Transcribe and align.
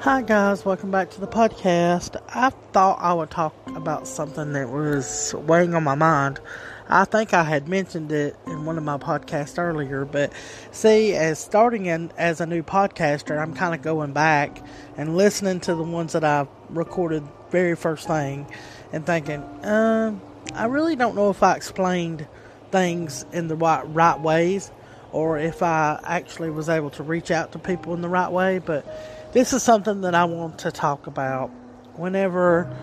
Hi, 0.00 0.22
guys, 0.22 0.64
welcome 0.64 0.90
back 0.90 1.10
to 1.10 1.20
the 1.20 1.26
podcast. 1.26 2.18
I 2.30 2.48
thought 2.72 3.00
I 3.02 3.12
would 3.12 3.30
talk 3.30 3.54
about 3.76 4.08
something 4.08 4.54
that 4.54 4.70
was 4.70 5.34
weighing 5.34 5.74
on 5.74 5.84
my 5.84 5.94
mind. 5.94 6.40
I 6.88 7.04
think 7.04 7.34
I 7.34 7.44
had 7.44 7.68
mentioned 7.68 8.10
it 8.10 8.34
in 8.46 8.64
one 8.64 8.78
of 8.78 8.82
my 8.82 8.96
podcasts 8.96 9.58
earlier, 9.58 10.06
but 10.06 10.32
see, 10.70 11.12
as 11.12 11.38
starting 11.38 11.84
in, 11.84 12.12
as 12.16 12.40
a 12.40 12.46
new 12.46 12.62
podcaster, 12.62 13.38
I'm 13.38 13.52
kind 13.52 13.74
of 13.74 13.82
going 13.82 14.14
back 14.14 14.64
and 14.96 15.18
listening 15.18 15.60
to 15.60 15.74
the 15.74 15.82
ones 15.82 16.14
that 16.14 16.24
I 16.24 16.46
recorded 16.70 17.22
very 17.50 17.76
first 17.76 18.06
thing 18.06 18.46
and 18.94 19.04
thinking, 19.04 19.44
um, 19.66 20.22
I 20.54 20.64
really 20.64 20.96
don't 20.96 21.14
know 21.14 21.28
if 21.28 21.42
I 21.42 21.56
explained 21.56 22.26
things 22.70 23.26
in 23.32 23.48
the 23.48 23.54
right, 23.54 23.82
right 23.82 24.18
ways 24.18 24.70
or 25.12 25.38
if 25.38 25.62
I 25.62 26.00
actually 26.04 26.50
was 26.50 26.68
able 26.68 26.90
to 26.90 27.02
reach 27.02 27.30
out 27.30 27.52
to 27.52 27.58
people 27.58 27.94
in 27.94 28.00
the 28.00 28.08
right 28.08 28.30
way, 28.30 28.60
but 28.60 28.86
this 29.32 29.52
is 29.52 29.62
something 29.62 30.00
that 30.02 30.14
I 30.14 30.24
want 30.24 30.60
to 30.60 30.72
talk 30.72 31.06
about 31.06 31.48
whenever 31.94 32.74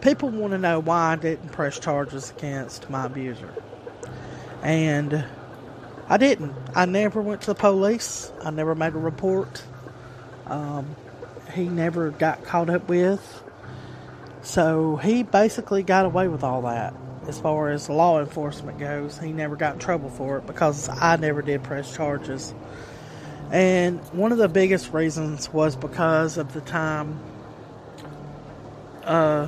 people 0.00 0.28
want 0.28 0.52
to 0.52 0.58
know 0.58 0.78
why 0.78 1.12
I 1.12 1.16
didn't 1.16 1.50
press 1.50 1.78
charges 1.78 2.30
against 2.30 2.88
my 2.90 3.06
abuser. 3.06 3.52
And 4.62 5.24
I 6.08 6.16
didn't. 6.16 6.54
I 6.74 6.84
never 6.84 7.20
went 7.20 7.42
to 7.42 7.48
the 7.48 7.54
police. 7.54 8.30
I 8.44 8.50
never 8.50 8.74
made 8.74 8.94
a 8.94 8.98
report. 8.98 9.64
Um, 10.46 10.94
he 11.52 11.68
never 11.68 12.10
got 12.10 12.44
caught 12.44 12.70
up 12.70 12.88
with. 12.88 13.42
So 14.42 14.96
he 14.96 15.24
basically 15.24 15.82
got 15.82 16.06
away 16.06 16.28
with 16.28 16.44
all 16.44 16.62
that 16.62 16.94
as 17.26 17.40
far 17.40 17.70
as 17.70 17.90
law 17.90 18.20
enforcement 18.20 18.78
goes. 18.78 19.18
He 19.18 19.32
never 19.32 19.56
got 19.56 19.74
in 19.74 19.78
trouble 19.80 20.10
for 20.10 20.38
it 20.38 20.46
because 20.46 20.88
I 20.88 21.16
never 21.16 21.42
did 21.42 21.64
press 21.64 21.92
charges. 21.94 22.54
And 23.50 24.00
one 24.12 24.32
of 24.32 24.38
the 24.38 24.48
biggest 24.48 24.92
reasons 24.92 25.52
was 25.52 25.76
because 25.76 26.36
of 26.36 26.52
the 26.52 26.60
time, 26.62 27.20
uh, 29.04 29.46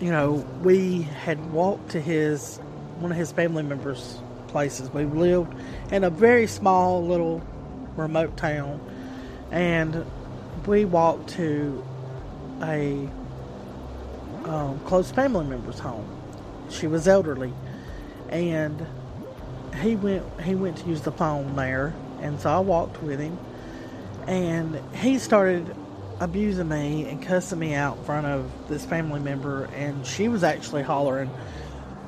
you 0.00 0.10
know, 0.10 0.44
we 0.62 1.02
had 1.02 1.52
walked 1.52 1.90
to 1.90 2.00
his, 2.00 2.58
one 2.98 3.12
of 3.12 3.16
his 3.16 3.30
family 3.30 3.62
members' 3.62 4.20
places. 4.48 4.90
We 4.90 5.04
lived 5.04 5.54
in 5.92 6.02
a 6.02 6.10
very 6.10 6.48
small 6.48 7.06
little 7.06 7.40
remote 7.96 8.36
town, 8.36 8.80
and 9.52 10.04
we 10.66 10.84
walked 10.84 11.30
to 11.30 11.84
a 12.62 13.08
um, 14.44 14.80
close 14.80 15.12
family 15.12 15.46
member's 15.46 15.78
home. 15.78 16.08
She 16.70 16.88
was 16.88 17.06
elderly, 17.06 17.52
and 18.30 18.84
he 19.80 19.94
went 19.94 20.24
he 20.40 20.54
went 20.56 20.78
to 20.78 20.88
use 20.88 21.02
the 21.02 21.12
phone 21.12 21.54
there 21.54 21.94
and 22.22 22.40
so 22.40 22.50
I 22.50 22.60
walked 22.60 23.02
with 23.02 23.20
him, 23.20 23.38
and 24.26 24.80
he 24.94 25.18
started 25.18 25.74
abusing 26.20 26.68
me 26.68 27.08
and 27.08 27.20
cussing 27.20 27.58
me 27.58 27.74
out 27.74 27.98
in 27.98 28.04
front 28.04 28.26
of 28.26 28.50
this 28.68 28.84
family 28.84 29.20
member, 29.20 29.64
and 29.74 30.06
she 30.06 30.28
was 30.28 30.44
actually 30.44 30.82
hollering, 30.82 31.30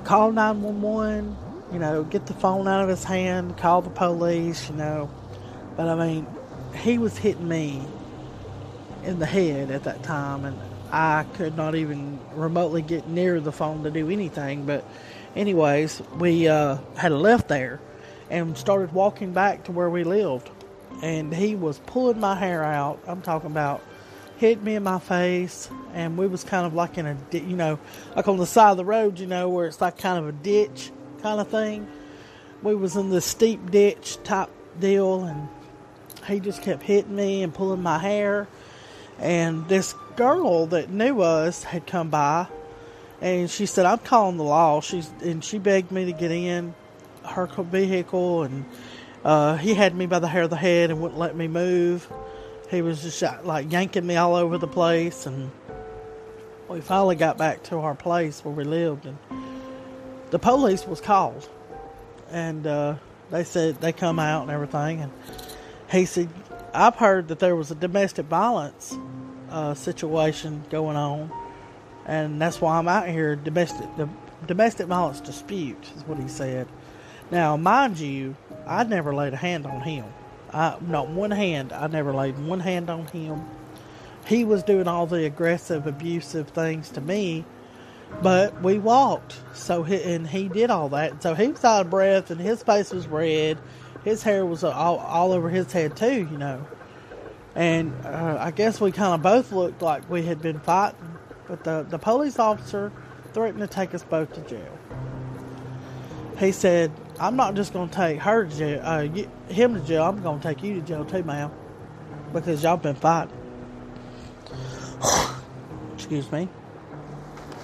"Call 0.05 0.33
911!" 0.33 1.37
You 1.73 1.79
know, 1.79 2.05
get 2.05 2.27
the 2.27 2.35
phone 2.35 2.69
out 2.69 2.83
of 2.83 2.89
his 2.89 3.05
hand, 3.05 3.57
call 3.57 3.83
the 3.83 3.91
police. 3.91 4.69
You 4.71 4.77
know, 4.77 5.11
but 5.77 5.89
I 5.89 5.95
mean, 5.95 6.27
he 6.75 6.99
was 6.99 7.17
hitting 7.19 7.49
me 7.49 7.83
in 9.05 9.19
the 9.19 9.27
head 9.27 9.71
at 9.71 9.85
that 9.85 10.03
time, 10.03 10.45
and 10.45 10.59
I 10.93 11.25
could 11.35 11.57
not 11.57 11.75
even 11.75 12.21
remotely 12.35 12.83
get 12.83 13.09
near 13.09 13.41
the 13.41 13.53
phone 13.53 13.83
to 13.85 13.91
do 13.91 14.11
anything. 14.11 14.65
But, 14.65 14.85
anyways, 15.35 16.01
we 16.19 16.49
uh, 16.49 16.79
had 16.97 17.13
left 17.13 17.49
there 17.49 17.81
and 18.31 18.57
started 18.57 18.93
walking 18.93 19.33
back 19.33 19.65
to 19.65 19.73
where 19.73 19.91
we 19.91 20.05
lived. 20.05 20.51
And 21.03 21.35
he 21.35 21.55
was 21.55 21.81
pulling 21.87 22.21
my 22.21 22.37
hair 22.37 22.63
out. 22.63 23.01
I'm 23.07 23.23
talking 23.23 23.51
about 23.51 23.83
hit 24.37 24.63
me 24.63 24.75
in 24.75 24.83
my 24.83 24.99
face, 24.99 25.71
and 25.93 26.19
we 26.19 26.27
was 26.27 26.45
kind 26.45 26.67
of 26.67 26.75
like 26.75 26.99
in 26.99 27.07
a, 27.07 27.17
you 27.33 27.57
know, 27.57 27.79
like 28.17 28.29
on 28.29 28.37
the 28.37 28.47
side 28.47 28.73
of 28.73 28.77
the 28.77 28.85
road, 28.85 29.19
you 29.19 29.27
know, 29.27 29.49
where 29.49 29.67
it's 29.67 29.81
like 29.81 29.99
kind 29.99 30.19
of 30.19 30.29
a 30.29 30.33
ditch 30.33 30.91
kind 31.23 31.41
of 31.41 31.49
thing. 31.49 31.87
We 32.63 32.75
was 32.75 32.97
in 32.97 33.11
this 33.11 33.25
steep 33.25 33.71
ditch 33.71 34.19
type 34.25 34.51
deal, 34.79 35.25
and 35.25 35.49
he 36.27 36.41
just 36.41 36.63
kept 36.63 36.83
hitting 36.83 37.15
me 37.15 37.43
and 37.43 37.55
pulling 37.55 37.83
my 37.83 37.99
hair. 37.99 38.49
And 39.19 39.69
this 39.69 39.95
girl 40.17 40.67
that 40.67 40.91
knew 40.91 41.21
us 41.21 41.65
had 41.65 41.87
come 41.87 42.11
by, 42.11 42.49
and 43.21 43.49
she 43.51 43.67
said, 43.67 43.87
"I'm 43.87 43.99
calling 43.99 44.37
the 44.37 44.45
law." 44.45 44.81
She's 44.81 45.11
and 45.23 45.45
she 45.45 45.59
begged 45.59 45.93
me 45.93 46.07
to 46.07 46.13
get 46.13 46.31
in 46.33 46.75
her 47.25 47.47
vehicle, 47.47 48.43
and 48.43 48.65
uh, 49.25 49.57
he 49.57 49.75
had 49.75 49.95
me 49.95 50.07
by 50.07 50.19
the 50.19 50.29
hair 50.29 50.43
of 50.43 50.51
the 50.51 50.57
head 50.57 50.91
and 50.91 51.01
wouldn't 51.01 51.19
let 51.19 51.35
me 51.35 51.49
move. 51.49 52.11
He 52.71 52.83
was 52.83 53.03
just 53.03 53.45
like 53.45 53.71
yanking 53.71 54.07
me 54.07 54.17
all 54.17 54.35
over 54.35 54.59
the 54.59 54.67
place, 54.67 55.27
and 55.27 55.51
we 56.69 56.81
finally 56.81 57.17
got 57.17 57.39
back 57.39 57.63
to 57.65 57.79
our 57.79 57.95
place 57.95 58.45
where 58.45 58.55
we 58.55 58.65
lived, 58.65 59.07
and 59.07 59.19
the 60.31 60.39
police 60.39 60.87
was 60.87 61.01
called, 61.01 61.49
and 62.31 62.67
uh, 62.67 62.97
they 63.31 63.45
said 63.45 63.81
they 63.81 63.93
come 63.93 64.19
out 64.19 64.43
and 64.43 64.51
everything, 64.51 65.01
and 65.01 65.13
he 65.91 66.05
said, 66.05 66.29
"I've 66.73 66.97
heard 66.97 67.29
that 67.29 67.39
there 67.39 67.55
was 67.55 67.71
a 67.71 67.75
domestic 67.75 68.27
violence 68.27 68.97
uh, 69.51 69.75
situation 69.75 70.65
going 70.71 70.97
on, 70.97 71.31
and 72.07 72.41
that's 72.41 72.61
why 72.61 72.79
I'm 72.79 72.89
out 72.89 73.09
here. 73.09 73.37
Domestic 73.37 73.87
the 73.97 74.09
domestic 74.47 74.87
violence 74.87 75.21
dispute 75.21 75.87
is 75.97 76.03
what 76.07 76.19
he 76.19 76.29
said." 76.29 76.67
Now, 77.31 77.57
mind 77.57 77.99
you, 77.99 78.37
I 78.67 78.85
never 78.85 79.15
laid 79.15 79.33
a 79.33 79.37
hand 79.37 79.67
on 79.67 79.81
him. 79.81 80.05
I, 80.53 80.77
not 80.81 81.09
one 81.09 81.31
hand. 81.31 81.73
I 81.73 81.87
never 81.87 82.15
laid 82.15 82.39
one 82.39 82.61
hand 82.61 82.91
on 82.91 83.07
him. 83.07 83.43
He 84.27 84.45
was 84.45 84.63
doing 84.63 84.89
all 84.89 85.07
the 85.07 85.25
aggressive, 85.25 85.87
abusive 85.87 86.49
things 86.49 86.91
to 86.91 87.01
me, 87.01 87.45
but 88.23 88.63
we 88.63 88.79
walked. 88.79 89.37
So 89.53 89.83
he, 89.83 90.03
and 90.03 90.27
he 90.27 90.49
did 90.49 90.71
all 90.71 90.89
that. 90.91 91.23
So 91.23 91.35
he 91.35 91.49
was 91.49 91.65
out 91.65 91.83
of 91.83 91.91
breath, 91.91 92.31
and 92.31 92.41
his 92.41 92.63
face 92.63 92.91
was 92.91 93.07
red. 93.07 93.59
His 94.05 94.23
hair 94.23 94.47
was 94.47 94.65
all, 94.65 94.99
all 94.99 95.33
over 95.33 95.51
his 95.51 95.73
head 95.73 95.97
too, 95.97 96.29
you 96.31 96.39
know. 96.39 96.67
And 97.55 97.95
uh, 98.05 98.37
I 98.41 98.51
guess 98.51 98.81
we 98.81 98.93
kind 98.93 99.15
of 99.15 99.23
both 99.23 99.53
looked 99.53 99.83
like 99.83 100.09
we 100.11 100.23
had 100.23 100.41
been 100.41 100.61
fighting. 100.61 101.19
But 101.47 101.65
the 101.65 101.87
the 101.89 101.99
police 101.99 102.39
officer 102.39 102.91
threatened 103.33 103.61
to 103.61 103.67
take 103.67 103.95
us 103.95 104.03
both 104.03 104.33
to 104.35 104.41
jail. 104.43 104.79
He 106.39 106.53
said 106.53 106.91
I'm 107.21 107.37
not 107.37 107.55
just 107.55 107.73
going 107.73 107.89
to 107.89 107.95
take 107.95 108.19
her 108.21 108.45
to 108.45 108.57
jail, 108.57 108.81
uh, 108.83 109.03
him 109.53 109.75
to 109.75 109.81
jail. 109.81 110.05
I'm 110.05 110.23
going 110.23 110.41
to 110.41 110.49
take 110.49 110.63
you 110.63 110.75
to 110.75 110.81
jail 110.81 111.05
too, 111.05 111.23
ma'am, 111.23 111.51
because 112.33 112.63
y'all 112.63 112.77
been 112.77 112.97
fighting. 112.97 113.37
Excuse 115.95 116.31
me. 116.33 116.49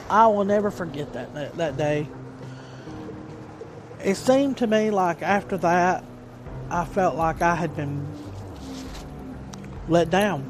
I 0.09 0.27
will 0.27 0.45
never 0.45 0.71
forget 0.71 1.13
that, 1.13 1.35
that 1.35 1.57
that 1.57 1.77
day. 1.77 2.09
It 4.03 4.17
seemed 4.17 4.57
to 4.59 4.67
me 4.67 4.91
like 4.91 5.23
after 5.23 5.57
that, 5.59 6.05
I 6.71 6.85
felt 6.85 7.17
like 7.17 7.43
I 7.43 7.55
had 7.55 7.77
been 7.77 8.07
let 9.89 10.11
down 10.11 10.45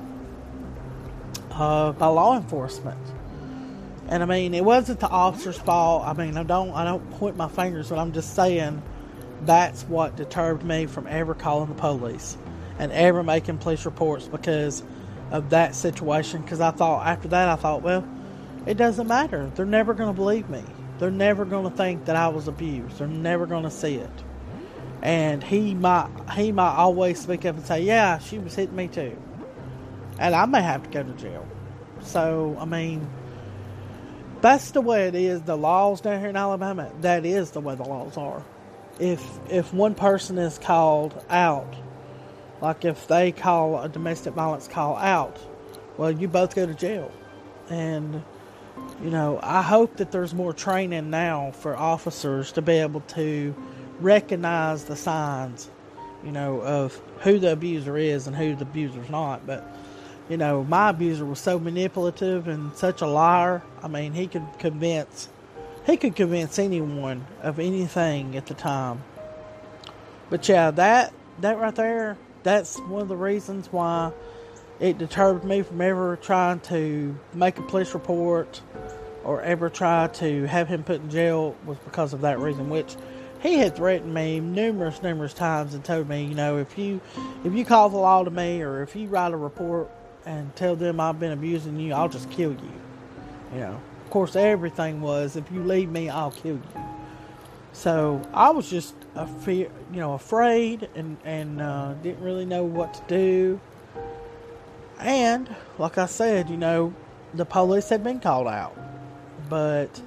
uh, 1.50 1.92
by 1.92 2.06
law 2.06 2.36
enforcement. 2.36 2.98
And 4.10 4.24
I 4.24 4.26
mean, 4.26 4.54
it 4.54 4.64
wasn't 4.64 4.98
the 4.98 5.08
officer's 5.08 5.56
fault. 5.56 6.02
I 6.04 6.12
mean, 6.12 6.36
I 6.36 6.42
don't 6.42 6.72
I 6.72 6.84
don't 6.84 7.08
point 7.12 7.36
my 7.36 7.48
fingers, 7.48 7.88
but 7.88 7.98
I'm 7.98 8.12
just 8.12 8.34
saying 8.34 8.82
that's 9.42 9.84
what 9.84 10.16
deterred 10.16 10.64
me 10.64 10.86
from 10.86 11.06
ever 11.06 11.32
calling 11.32 11.68
the 11.68 11.76
police 11.76 12.36
and 12.80 12.90
ever 12.90 13.22
making 13.22 13.58
police 13.58 13.84
reports 13.84 14.26
because 14.26 14.82
of 15.30 15.50
that 15.50 15.76
situation. 15.76 16.42
Because 16.42 16.60
I 16.60 16.72
thought 16.72 17.06
after 17.06 17.28
that, 17.28 17.48
I 17.48 17.54
thought, 17.54 17.82
well, 17.82 18.06
it 18.66 18.76
doesn't 18.76 19.06
matter. 19.06 19.50
They're 19.54 19.64
never 19.64 19.94
going 19.94 20.10
to 20.10 20.16
believe 20.16 20.50
me. 20.50 20.64
They're 20.98 21.12
never 21.12 21.44
going 21.44 21.70
to 21.70 21.76
think 21.76 22.06
that 22.06 22.16
I 22.16 22.28
was 22.28 22.48
abused. 22.48 22.98
They're 22.98 23.06
never 23.06 23.46
going 23.46 23.62
to 23.62 23.70
see 23.70 23.94
it. 23.94 24.10
And 25.02 25.42
he 25.42 25.74
might 25.74 26.10
he 26.34 26.50
might 26.50 26.74
always 26.74 27.20
speak 27.20 27.46
up 27.46 27.56
and 27.56 27.64
say, 27.64 27.80
"Yeah, 27.82 28.18
she 28.18 28.38
was 28.38 28.54
hitting 28.54 28.76
me 28.76 28.88
too," 28.88 29.16
and 30.18 30.34
I 30.34 30.44
may 30.44 30.60
have 30.60 30.82
to 30.82 30.90
go 30.90 31.02
to 31.02 31.12
jail. 31.12 31.46
So 32.02 32.54
I 32.60 32.66
mean, 32.66 33.08
that's 34.40 34.70
the 34.72 34.80
way 34.80 35.08
it 35.08 35.14
is. 35.14 35.42
The 35.42 35.56
laws 35.56 36.00
down 36.00 36.20
here 36.20 36.30
in 36.30 36.36
Alabama, 36.36 36.90
that 37.00 37.24
is 37.24 37.50
the 37.50 37.60
way 37.60 37.74
the 37.74 37.84
laws 37.84 38.16
are 38.16 38.44
if 39.00 39.26
if 39.48 39.72
one 39.72 39.94
person 39.94 40.38
is 40.38 40.58
called 40.58 41.20
out, 41.30 41.74
like 42.60 42.84
if 42.84 43.08
they 43.08 43.32
call 43.32 43.82
a 43.82 43.88
domestic 43.88 44.34
violence 44.34 44.68
call 44.68 44.96
out, 44.96 45.38
well, 45.96 46.10
you 46.10 46.28
both 46.28 46.54
go 46.54 46.66
to 46.66 46.74
jail. 46.74 47.10
And 47.70 48.22
you 49.02 49.10
know, 49.10 49.40
I 49.42 49.62
hope 49.62 49.96
that 49.96 50.12
there's 50.12 50.34
more 50.34 50.52
training 50.52 51.10
now 51.10 51.50
for 51.52 51.76
officers 51.76 52.52
to 52.52 52.62
be 52.62 52.74
able 52.74 53.00
to 53.00 53.54
recognize 54.00 54.84
the 54.84 54.96
signs, 54.96 55.70
you 56.24 56.32
know, 56.32 56.60
of 56.60 57.00
who 57.20 57.38
the 57.38 57.52
abuser 57.52 57.96
is 57.96 58.26
and 58.26 58.36
who 58.36 58.54
the 58.54 58.62
abuser's 58.62 59.08
not. 59.08 59.46
But 59.46 59.66
you 60.30 60.36
know, 60.36 60.62
my 60.62 60.90
abuser 60.90 61.26
was 61.26 61.40
so 61.40 61.58
manipulative 61.58 62.46
and 62.46 62.74
such 62.76 63.02
a 63.02 63.06
liar. 63.06 63.62
I 63.82 63.88
mean, 63.88 64.12
he 64.12 64.28
could 64.28 64.46
convince 64.58 65.28
he 65.84 65.96
could 65.96 66.14
convince 66.14 66.58
anyone 66.58 67.26
of 67.42 67.58
anything 67.58 68.36
at 68.36 68.46
the 68.46 68.54
time. 68.54 69.02
But 70.30 70.48
yeah, 70.48 70.70
that 70.70 71.12
that 71.40 71.58
right 71.58 71.74
there, 71.74 72.16
that's 72.44 72.78
one 72.78 73.02
of 73.02 73.08
the 73.08 73.16
reasons 73.16 73.72
why 73.72 74.12
it 74.78 74.98
deterred 74.98 75.42
me 75.44 75.62
from 75.62 75.80
ever 75.80 76.16
trying 76.16 76.60
to 76.60 77.18
make 77.34 77.58
a 77.58 77.62
police 77.62 77.92
report 77.92 78.60
or 79.24 79.42
ever 79.42 79.68
try 79.68 80.06
to 80.06 80.44
have 80.46 80.68
him 80.68 80.84
put 80.84 81.00
in 81.00 81.10
jail 81.10 81.56
was 81.66 81.76
because 81.78 82.12
of 82.12 82.20
that 82.20 82.38
reason, 82.38 82.70
which 82.70 82.94
he 83.42 83.54
had 83.54 83.74
threatened 83.74 84.14
me 84.14 84.38
numerous, 84.38 85.02
numerous 85.02 85.34
times 85.34 85.74
and 85.74 85.84
told 85.84 86.08
me, 86.08 86.24
you 86.24 86.36
know, 86.36 86.58
if 86.58 86.78
you 86.78 87.00
if 87.42 87.52
you 87.52 87.64
call 87.64 87.88
the 87.88 87.96
law 87.96 88.22
to 88.22 88.30
me 88.30 88.62
or 88.62 88.82
if 88.82 88.94
you 88.94 89.08
write 89.08 89.32
a 89.32 89.36
report 89.36 89.90
and 90.26 90.54
tell 90.56 90.76
them 90.76 91.00
I've 91.00 91.18
been 91.18 91.32
abusing 91.32 91.78
you, 91.78 91.92
I'll 91.92 92.08
just 92.08 92.30
kill 92.30 92.52
you. 92.52 92.72
You 93.52 93.60
know, 93.60 93.80
of 94.04 94.10
course, 94.10 94.36
everything 94.36 95.00
was 95.00 95.36
if 95.36 95.50
you 95.50 95.62
leave 95.62 95.90
me, 95.90 96.08
I'll 96.08 96.30
kill 96.30 96.56
you. 96.56 96.84
So 97.72 98.20
I 98.32 98.50
was 98.50 98.68
just 98.68 98.94
a 99.14 99.26
fear, 99.26 99.70
you 99.92 100.00
know, 100.00 100.14
afraid 100.14 100.88
and 100.94 101.16
and 101.24 101.60
uh, 101.60 101.94
didn't 101.94 102.22
really 102.22 102.44
know 102.44 102.64
what 102.64 102.94
to 102.94 103.02
do. 103.08 103.60
And 104.98 105.54
like 105.78 105.96
I 105.96 106.06
said, 106.06 106.50
you 106.50 106.56
know, 106.56 106.94
the 107.34 107.44
police 107.44 107.88
had 107.88 108.04
been 108.04 108.20
called 108.20 108.48
out, 108.48 108.76
but 109.48 110.00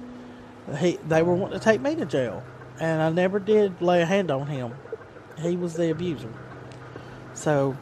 he 0.78 0.98
they 1.08 1.22
were 1.22 1.34
wanting 1.34 1.58
to 1.58 1.64
take 1.64 1.80
me 1.80 1.94
to 1.96 2.04
jail, 2.04 2.42
and 2.80 3.02
I 3.02 3.10
never 3.10 3.38
did 3.38 3.80
lay 3.80 4.02
a 4.02 4.06
hand 4.06 4.30
on 4.30 4.46
him. 4.46 4.74
He 5.40 5.56
was 5.56 5.74
the 5.74 5.90
abuser. 5.90 6.32
So, 7.34 7.76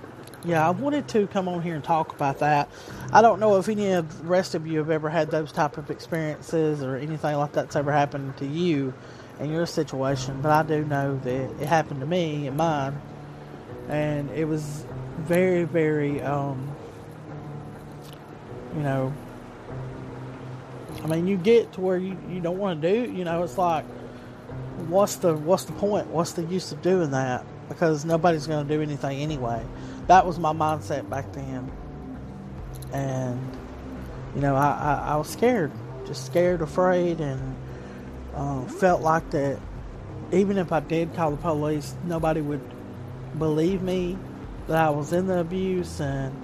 yeah, 0.45 0.67
I 0.67 0.71
wanted 0.71 1.09
to 1.09 1.27
come 1.29 1.49
on 1.49 1.63
here 1.63 1.75
and 1.75 1.85
talk 1.85 2.13
about 2.13 2.41
that. 2.41 2.69
I 3.13 3.23
don't 3.23 3.39
know 3.39 3.57
if 3.59 3.69
any 3.69 3.93
of 3.93 4.19
the 4.19 4.25
rest 4.25 4.55
of 4.55 4.67
you 4.67 4.79
have 4.79 4.91
ever 4.91 5.09
had 5.09 5.31
those 5.31 5.53
type 5.53 5.79
of 5.79 5.91
experiences 5.91 6.83
or 6.83 6.97
anything 6.97 7.37
like 7.37 7.53
that's 7.53 7.77
ever 7.77 7.93
happened 7.93 8.37
to 8.39 8.47
you 8.47 8.93
in 9.39 9.51
your 9.51 9.67
situation, 9.67 10.41
but 10.43 10.51
I 10.51 10.63
do 10.63 10.85
know 10.85 11.17
that 11.19 11.61
it 11.61 11.67
happened 11.67 12.01
to 12.01 12.07
me 12.07 12.47
and 12.49 12.57
mine, 12.57 13.01
and 13.89 14.31
it 14.31 14.47
was 14.47 14.85
very, 15.19 15.65
very, 15.65 16.21
um, 16.23 16.71
you 18.77 18.83
know, 18.83 19.13
I 21.03 21.07
mean, 21.07 21.27
you 21.27 21.37
get 21.37 21.73
to 21.75 21.81
where 21.81 21.99
you, 21.99 22.17
you 22.29 22.41
don't 22.41 22.59
want 22.59 22.83
to 22.83 22.93
do, 22.93 23.13
you 23.13 23.25
know, 23.25 23.43
it's 23.43 23.59
like, 23.59 23.85
what's 24.89 25.17
the 25.17 25.35
what's 25.35 25.65
the 25.65 25.73
point? 25.73 26.09
What's 26.09 26.33
the 26.33 26.45
use 26.45 26.73
of 26.73 26.83
doing 26.83 27.11
that? 27.13 27.45
Because 27.69 28.05
nobody's 28.05 28.47
going 28.47 28.67
to 28.67 28.75
do 28.77 28.83
anything 28.83 29.21
anyway. 29.21 29.65
That 30.07 30.27
was 30.27 30.39
my 30.39 30.53
mindset 30.53 31.09
back 31.09 31.33
then, 31.33 31.71
and 32.93 33.57
you 34.35 34.41
know, 34.41 34.57
I, 34.57 34.71
I, 34.71 35.13
I 35.13 35.17
was 35.17 35.29
scared, 35.29 35.71
just 36.07 36.27
scared, 36.27 36.63
afraid, 36.63 37.21
and 37.21 37.57
uh, 38.35 38.65
felt 38.65 39.03
like 39.03 39.31
that 39.31 39.59
even 40.33 40.57
if 40.57 40.73
I 40.73 40.81
did 40.81 41.15
call 41.15 41.31
the 41.31 41.37
police, 41.37 41.95
nobody 42.05 42.41
would 42.41 42.63
believe 43.39 43.83
me 43.83 44.17
that 44.67 44.79
I 44.79 44.91
was 44.91 45.13
in 45.13 45.27
the 45.27 45.39
abuse 45.39 46.01
and 46.01 46.35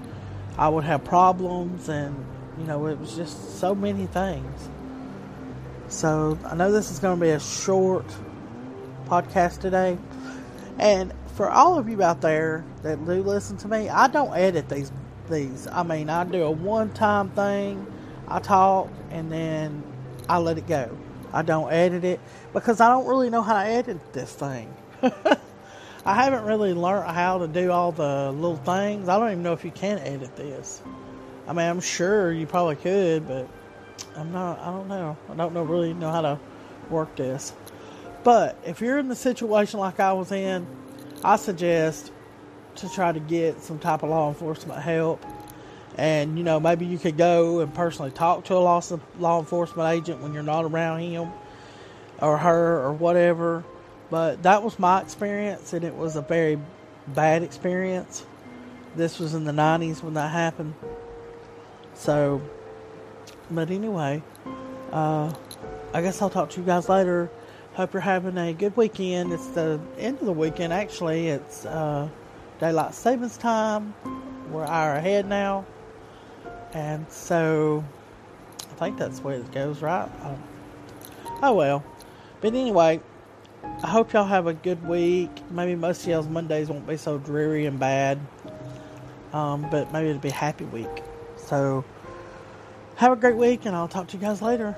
I 0.59 0.69
would 0.69 0.85
have 0.85 1.05
problems 1.05 1.89
and 1.89 2.15
you 2.59 2.65
know 2.65 2.87
it 2.87 2.99
was 2.99 3.17
just 3.17 3.59
so 3.59 3.75
many 3.75 4.07
things. 4.07 4.69
So 5.89 6.39
I 6.45 6.55
know 6.55 6.71
this 6.71 6.91
is 6.91 6.99
going 6.99 7.19
to 7.19 7.25
be 7.25 7.31
a 7.31 7.41
short 7.41 8.05
podcast 9.07 9.61
today, 9.61 9.97
and 10.79 11.15
for 11.39 11.49
all 11.49 11.79
of 11.79 11.89
you 11.89 12.03
out 12.03 12.21
there 12.21 12.65
that 12.83 12.97
do 13.07 13.23
listen 13.23 13.57
to 13.57 13.69
me, 13.69 13.89
I 13.89 14.09
don't 14.09 14.35
edit 14.35 14.69
these. 14.69 14.91
These, 15.31 15.69
I 15.69 15.85
mean, 15.85 16.11
I 16.11 16.25
do 16.25 16.43
a 16.43 16.51
one-time 16.51 17.29
thing. 17.31 17.87
I 18.27 18.41
talk 18.41 18.89
and 19.11 19.31
then 19.31 19.85
I 20.29 20.39
let 20.39 20.59
it 20.59 20.67
go. 20.67 20.91
I 21.33 21.43
don't 21.43 21.71
edit 21.71 22.03
it 22.03 22.19
because 22.53 22.81
I 22.81 22.89
don't 22.89 23.07
really 23.07 23.31
know 23.31 23.43
how 23.43 23.63
to 23.63 23.69
edit 23.69 24.13
this 24.13 24.33
thing. 24.33 24.75
I 25.03 26.15
haven't 26.15 26.45
really 26.45 26.73
learned 26.73 27.09
how 27.11 27.39
to 27.39 27.47
do 27.47 27.71
all 27.71 27.93
the 27.93 28.33
little 28.33 28.57
things. 28.57 29.09
I 29.09 29.17
don't 29.21 29.31
even 29.31 29.43
know 29.45 29.53
if 29.53 29.65
you 29.65 29.71
can 29.71 29.99
edit 29.99 30.35
this. 30.35 30.83
I 31.47 31.53
mean, 31.53 31.67
I'm 31.67 31.81
sure 31.81 32.33
you 32.33 32.47
probably 32.47 32.77
could, 32.77 33.29
but 33.29 33.47
I'm 34.17 34.33
not. 34.33 34.59
I 34.59 34.73
don't 34.73 34.89
know. 34.89 35.17
I 35.31 35.37
don't 35.37 35.55
know 35.55 35.63
really 35.63 35.95
know 35.95 36.11
how 36.11 36.23
to 36.23 36.41
work 36.91 37.15
this. 37.15 37.53
But 38.25 38.59
if 38.67 38.81
you're 38.81 38.99
in 38.99 39.07
the 39.07 39.15
situation 39.15 39.79
like 39.79 40.01
I 40.01 40.15
was 40.15 40.33
in, 40.33 40.67
I 41.25 41.37
suggest 41.37 42.13
to 42.77 42.89
try 42.89 43.13
to 43.13 43.21
get 43.21 43.61
some 43.63 43.79
type 43.79 44.03
of 44.03 44.11
law 44.11 44.29
enforcement 44.29 44.81
help. 44.81 45.25
And 45.97 46.39
you 46.39 46.45
know 46.45 46.61
maybe 46.61 46.87
you 46.87 46.99
could 46.99 47.17
go 47.17 47.61
and 47.61 47.75
personally 47.75 48.13
talk 48.13 48.45
to 48.47 48.55
a 48.55 48.59
law, 48.59 48.81
law 49.19 49.41
enforcement 49.41 49.91
agent 49.91 50.21
when 50.23 50.33
you're 50.33 50.43
not 50.43 50.65
around 50.65 51.01
him 51.01 51.31
or 52.21 52.39
her 52.39 52.83
or 52.83 52.93
whatever. 52.93 53.65
But 54.11 54.43
that 54.45 54.63
was 54.63 54.79
my 54.79 55.01
experience 55.01 55.73
and 55.73 55.85
it 55.85 55.97
was 55.97 56.17
a 56.17 56.23
very 56.23 56.59
bad 57.09 57.43
experience. 57.43 58.25
This 58.95 59.19
was 59.19 59.35
in 59.35 59.45
the 59.45 59.53
90s 59.53 60.03
when 60.03 60.15
that 60.15 60.31
happened. 60.31 60.75
So 61.95 62.41
but 63.51 63.71
anyway 63.71 64.23
uh, 64.93 65.33
i 65.95 66.03
guess 66.03 66.21
i'll 66.21 66.31
talk 66.31 66.51
to 66.51 66.61
you 66.61 66.67
guys 66.67 66.89
later 66.89 67.31
hope 67.79 67.95
you're 67.95 68.03
having 68.03 68.37
a 68.37 68.53
good 68.53 68.77
weekend 68.77 69.33
it's 69.33 69.47
the 69.49 69.81
end 69.99 70.19
of 70.19 70.27
the 70.27 70.33
weekend 70.33 70.73
actually 70.73 71.29
it's 71.29 71.65
uh, 71.65 72.07
daylight 72.61 72.93
savings 72.93 73.37
time 73.39 73.95
we're 74.51 74.65
hour 74.65 74.95
ahead 74.95 75.27
now 75.27 75.65
and 76.75 77.11
so 77.11 77.83
I 78.71 78.75
think 78.75 78.99
that's 78.99 79.21
the 79.21 79.27
way 79.27 79.37
it 79.37 79.51
goes, 79.53 79.83
right? 79.83 80.09
Um, 80.23 80.43
oh 81.43 81.55
well. 81.55 81.85
But 82.41 82.55
anyway, 82.55 83.01
I 83.65 83.87
hope 83.89 84.13
y'all 84.13 84.25
have 84.25 84.47
a 84.47 84.55
good 84.55 84.87
week. 84.87 85.31
Maybe 85.51 85.75
most 85.75 86.03
of 86.03 86.09
y'all's 86.09 86.29
Mondays 86.29 86.69
won't 86.69 86.87
be 86.87 86.97
so 86.97 87.19
dreary 87.19 87.67
and 87.67 87.79
bad. 87.79 88.21
Um, 89.33 89.69
but 89.71 89.93
maybe 89.93 90.11
it'll 90.11 90.21
be 90.21 90.29
a 90.29 90.33
happy 90.33 90.65
week. 90.65 91.03
So 91.37 91.85
have 92.97 93.13
a 93.13 93.17
great 93.17 93.37
week 93.37 93.67
and 93.67 93.75
I'll 93.75 93.89
talk 93.89 94.09
to 94.09 94.17
you 94.17 94.21
guys 94.21 94.41
later. 94.43 94.77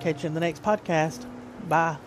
Catch 0.00 0.22
you 0.22 0.28
in 0.28 0.34
the 0.34 0.40
next 0.40 0.62
podcast. 0.62 1.26
吧。 1.72 1.98